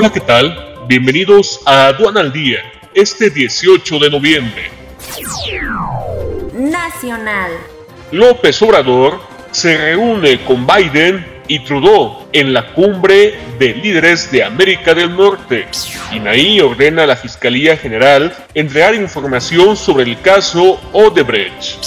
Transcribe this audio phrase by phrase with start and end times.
[0.00, 0.86] Hola, ¿qué tal?
[0.88, 2.60] Bienvenidos a Aduana al Día,
[2.94, 4.70] este 18 de noviembre.
[6.54, 7.52] Nacional.
[8.10, 14.94] López Obrador se reúne con Biden y Trudeau en la cumbre de líderes de América
[14.94, 15.66] del Norte.
[16.12, 21.84] INAI ordena a la Fiscalía General entregar información sobre el caso Odebrecht.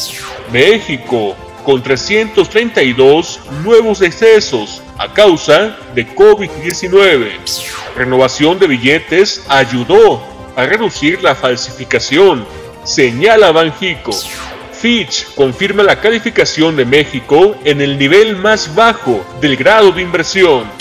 [0.51, 1.35] México,
[1.65, 7.31] con 332 nuevos excesos a causa de COVID-19.
[7.95, 10.23] Renovación de billetes ayudó
[10.55, 12.45] a reducir la falsificación,
[12.85, 14.11] señala Banjico.
[14.71, 20.71] Fitch confirma la calificación de México en el nivel más bajo del grado de inversión.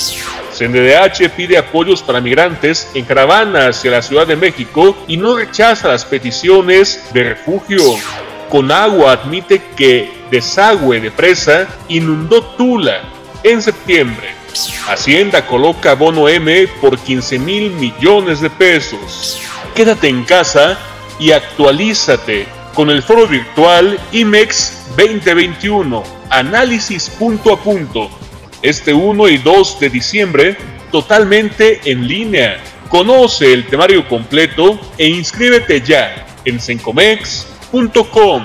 [0.57, 5.89] CNDH pide apoyos para migrantes en caravana hacia la Ciudad de México y no rechaza
[5.89, 7.83] las peticiones de refugio.
[8.49, 14.35] Conagua admite que desagüe de presa inundó Tula en septiembre.
[14.87, 19.41] Hacienda coloca bono M por 15 mil millones de pesos.
[19.75, 20.79] Quédate en casa
[21.19, 28.11] y actualízate con el foro virtual IMEX 2021, análisis punto a punto,
[28.63, 30.57] este 1 y 2 de diciembre,
[30.91, 32.63] totalmente en línea.
[32.89, 38.45] Conoce el temario completo e inscríbete ya en sencomex.com.